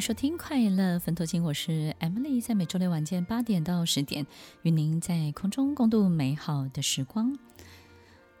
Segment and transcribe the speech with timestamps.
[0.00, 4.26] 收听《快乐分头金》，我是 Emily，在每周六晚间八点到十点，
[4.62, 7.38] 与您在空中共度美好的时光。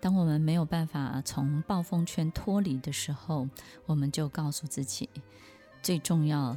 [0.00, 3.46] 当我们没有办法从暴风圈脱离的时候，
[3.84, 5.10] 我们就告诉自己，
[5.82, 6.56] 最重要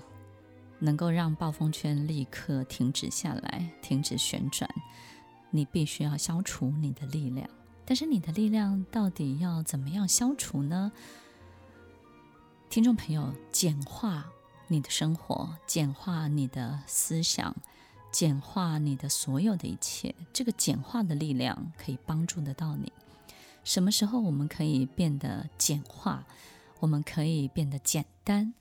[0.80, 4.74] 能够让暴风圈立刻停止下来、停止旋转，
[5.52, 7.50] 你必须要消除你的力量。
[7.84, 10.94] 但是你的力量到底要怎么样消除呢？
[12.70, 14.26] 听众朋友，简化
[14.68, 17.56] 你的生活，简化你的思想，
[18.12, 22.92] 简化你的所有的一切，这个简化的力量可以帮助得到你。
[23.64, 26.26] 什么时候我们可以变得简化？
[26.80, 28.54] 我们可以变得简单？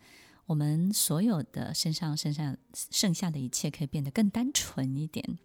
[0.47, 2.57] 我们所有的身上、身上
[2.91, 5.39] 剩下的一切可以变得更单纯一点。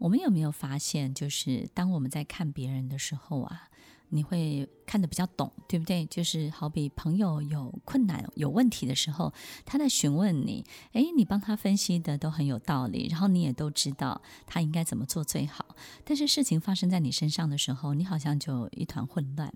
[0.00, 3.68] 我们有没有发现，就是当我们在看别人的时候啊，
[4.08, 6.06] 你会看得比较懂，对不对？
[6.06, 9.30] 就是好比朋友有困难、有问题的时候，
[9.66, 15.76] 他在询问你，诶，你帮他分析的都很有道理，然后你也都知道他应该怎么做最好。
[16.02, 19.52] 但是事情发生在你身上的时候，你好像就一团混乱。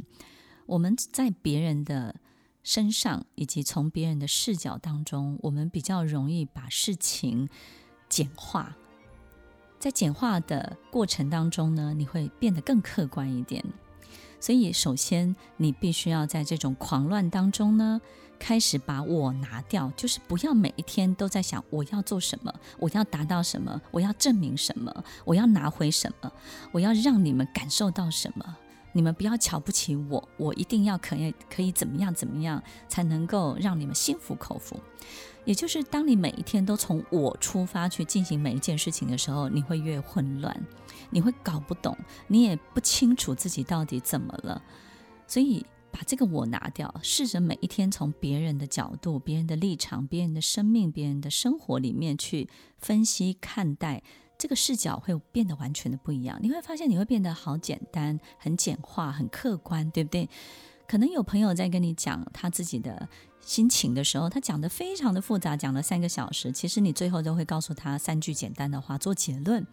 [0.66, 2.14] 我们在别人的
[2.62, 7.48] 身上，以及从别人的视角当中，我们比较容易把事情
[8.10, 8.76] 简化。
[9.84, 13.62] 在简化的过程当中呢，你会变得更客观一点。
[14.40, 18.00] 所以，首先你必须要在这种狂乱当中呢，
[18.38, 26.32] 开始把我拿掉，就是不要每一天都在想我要做什么，我要达到什么，我要证明什么，我要拿回什么，
[26.72, 28.56] 我要让你们感受到什么。
[28.94, 34.80] 你们不要瞧不起我，我一定要可以可以怎么样怎么样才能够让你们心服口服。
[35.44, 40.66] 也就是当你每一天都从我出发去进行每一件事情的时候，你会越混乱。
[41.10, 41.96] 你会搞不懂，
[42.28, 44.62] 你也不清楚自己到底怎么了，
[45.26, 54.02] 所以把这个我拿掉，试着每一天从别人的角度、别人的立场、别人的生命、别人的生活里面去分析看待，
[54.44, 56.38] 这个视角会变得完全的不一样。
[56.42, 60.28] 你会发现你会变得好简单、很简化、很客观，对不对？
[60.86, 63.08] 可能有朋友在跟你讲他自己的
[63.40, 69.66] 心情的时候，他讲的非常的复杂，讲了三个小时，其实你最后都会告诉他三句简单的话做结论。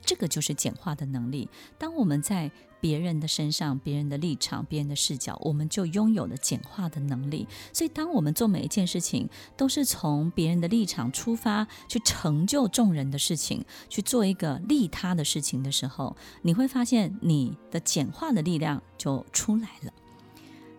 [0.00, 1.48] 这个就是简化的能力。
[1.76, 2.48] 当我们在
[2.84, 7.48] 别人的身上、别人的立场、别人的视角，我们就拥有了简化的能力。
[7.72, 19.90] 所以，当我们做每一件事情都是从别人的立场出发，去成就众人的事情，去做一个利他的事情的时候，你会发现你的简化的力量就出来了。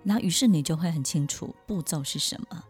[0.04, 2.64] 然后，于是你就会很清楚步骤是什么，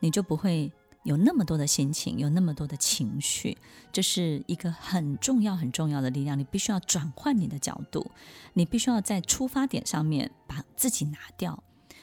[0.00, 0.72] 你就不会。
[1.02, 3.56] 有那么多的心情，有那么多的情绪，
[3.90, 6.38] 这是一个很重要、很重要的力量。
[6.38, 8.10] 你必须要转换你的角度，
[8.52, 11.62] 你必须要在出发点上面把自己拿掉。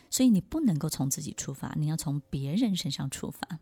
[0.09, 3.59] 所以你不能够从自己出发，你要从别人身上出发。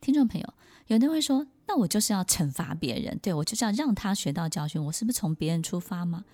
[0.00, 0.54] 听众朋友，
[0.88, 4.82] 有人会说：“那我就是要惩罚别人，对，我就是要让他学到教训。
[4.84, 6.24] 我是不是从别人出发吗？”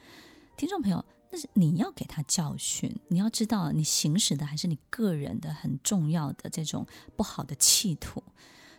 [0.56, 1.04] 听众朋友。
[1.30, 6.86] 但是你要给他教训，你要知道你行使的还是你个人的很重要的这种
[7.16, 8.22] 不好的企图，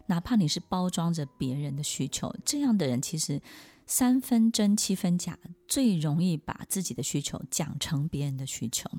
[0.08, 3.42] 哪怕你是包装着别人的需求，这样的人其实。
[3.92, 5.38] 三分真七分假，
[5.68, 8.90] 最容易把自己的需求讲成别人的需求。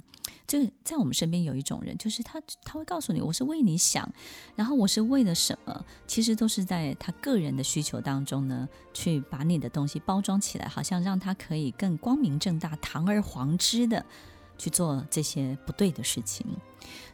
[0.47, 4.07] 就在我们身边有一种人，就是他他会告诉你，我是为你想，
[4.55, 5.83] 然后我是为了什么？
[6.07, 14.05] 其实都是在他个人的需求当中呢，去把你的东西包装起来，好像让他可以更光明正大、堂而皇之的
[14.59, 16.47] 去做这些不对的事情。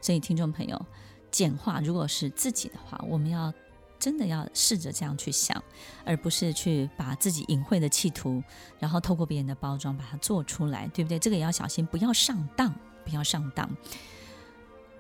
[0.00, 0.87] 所以，听众朋友，
[1.31, 3.55] 简化如果是自己的话，我们要。
[3.98, 5.62] 真的要试着这样去想，
[6.04, 8.42] 而不是去把自己隐晦的企图，
[8.78, 11.19] 然后透过别人的包装把它做出来，对不对？
[11.19, 13.69] 这个也要小心，不要上当，不要上当。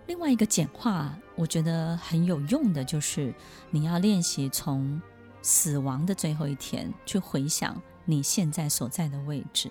[0.06, 3.34] 另外一个简化，我觉得很有用的，就是
[3.70, 5.00] 你要练习从
[5.42, 9.70] 死亡的最后一天去回想你现在所在的位置。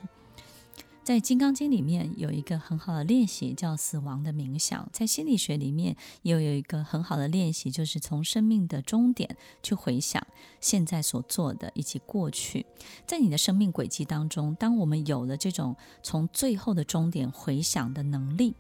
[1.08, 4.90] 在《金刚经》里面有一个很好的练习，叫死亡的冥想。
[4.92, 10.22] 在心理学里面也有一个很好的练习，就是从生命的终点去回想
[10.60, 12.66] 现在所做的以及过去。
[13.06, 18.54] 在你的生命轨迹当中，当我们有了这种从最后的终点回想的能力，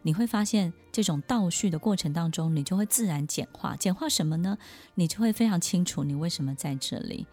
[0.00, 3.76] 你会发现这种倒叙的过程当中，你就会自然简化。
[3.76, 4.56] 简化什么呢？
[4.94, 7.26] 你就会非常清楚你为什么在这里。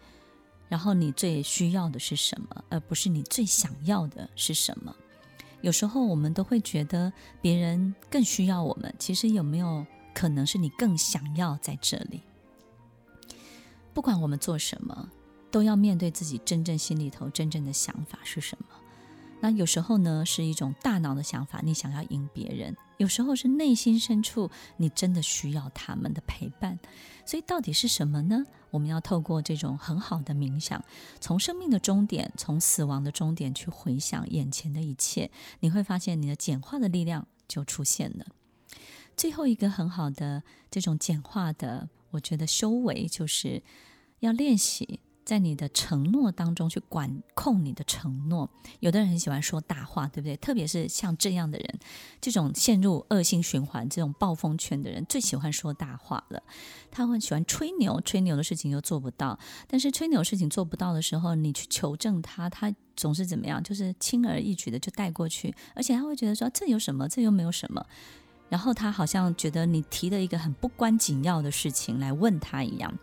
[0.68, 4.94] 然后你最需要的是什么，而不是你最想要的是什么？
[5.60, 9.84] 有时候我们都会觉得别人更需要我们，其实有没有
[10.14, 12.22] 可能是你更想要在这里？
[13.92, 15.10] 不管我们做什么，
[15.50, 18.77] 都要面对自己真正心里头真正的想法是什么。
[19.40, 26.78] 那有时候呢，是一种大脑的想法，你想要赢别人；有时候是内心深处，你真的需要他们的陪伴。
[27.24, 28.44] 所以到底是什么呢？
[28.70, 30.84] 我们要透过这种很好的冥想，
[31.20, 35.30] 从生命的终点，从死亡的终点去回想眼前的一切，
[35.60, 38.26] 你会发现你的简化的力量就出现了。
[39.16, 43.62] 最后一个很好的这种简化的，我觉得修为就是
[44.20, 45.00] 要练习。
[45.28, 48.48] 在你的承诺当中去管控你的承诺，
[48.80, 50.34] 有的人很喜欢说大话，对不对？
[50.38, 51.78] 特别是像这样的人，
[52.18, 56.42] 这种陷入恶性循环、这种暴风圈的人，最喜欢说大话了。
[56.90, 59.38] 他会喜欢吹牛，吹牛的事情又做不到。
[59.66, 63.62] 但是吹牛事情做不到的时候，你去求证他，他总是怎么样？
[63.62, 67.06] 就是轻而易举的就带过去，而且他会觉得说这有什么？
[67.06, 67.84] 这又没有什么。
[68.48, 72.98] 然后他好像觉得你提了一个很不关紧要的事情来问他一样。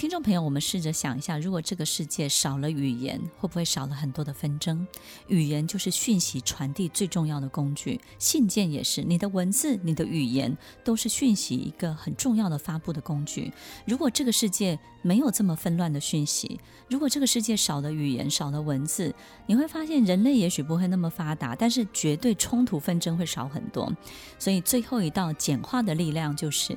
[0.00, 4.86] 听众朋友，我们试着想一下，如果这个世界少了语言，会不会少了很多的纷争？
[5.26, 9.02] 语言就是讯息传递最重要的工具，信件也是。
[9.02, 13.52] 你的文字、你的语言都是讯息一个很重要的发布的工具。
[13.84, 16.58] 如果这个世界没有这么纷乱的讯息，
[16.88, 19.14] 如果这个世界少了语言、少了文字，
[19.44, 23.94] 你会发现人类也许不会那么发达，但是绝对冲突纷争会少很多。
[24.38, 26.74] 所以最后一道简化的力量就是。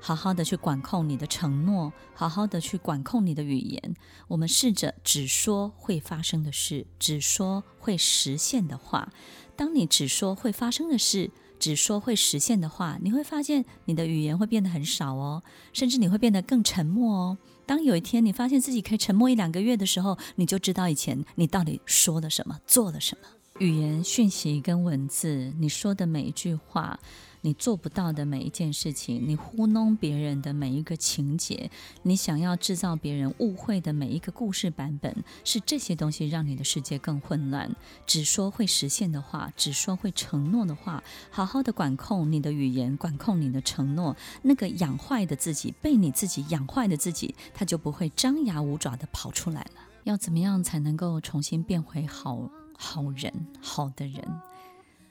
[0.00, 3.94] 好好的去管控你的承诺，好好的去管控你的语言。
[4.28, 9.12] 我们试着只说会发生的事，只说会实现的话。
[9.54, 15.42] 当你只说会发生的事，只说会实现的话，你会发现你的语言会变得很少哦，
[15.74, 17.38] 甚至你会变得更沉默哦。
[17.66, 23.28] 当有一天你发现自己可以沉默一两个月的时候，你就知道以前你到底说了什么，做了什么。
[23.58, 26.98] 语言、讯息跟文字，你说的每一句话。
[27.42, 31.70] 你做不到的每一件事情，你糊弄别人的每一个情节，
[32.02, 37.74] 你想要制造别人误会的每一个故事版本，是这些东西让你的世界更混乱。
[38.06, 44.14] 只说会实现的话，只说会承诺的话，好好的管控你的语言，管控你的承诺。
[44.42, 49.80] 那个养坏的自己，被你自己养坏的自己，他就不会张牙舞爪的跑出来了。
[50.04, 54.22] 要怎么样才能够重新变回好好人、好的人？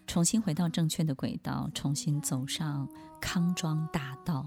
[0.10, 2.90] 重新回到正确的轨道，重新走上
[3.22, 4.44] 康庄大道。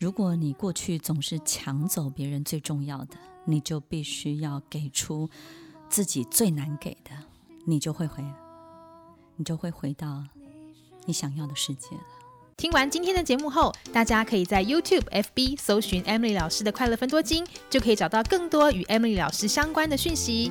[0.00, 5.30] 如果你过去总是抢走别人最重要的，你就必须要给出
[5.88, 7.12] 自己最难给的，
[7.66, 8.24] 你就会回，
[9.36, 10.24] 你就会回到
[11.06, 12.02] 你想要的世界了。
[12.56, 20.50] 听完今天的节目后，大家可以在 YouTube、FB 搜寻 Emily 老师的快乐分多金，就可以找到更多与 Emily 老师相关的讯息。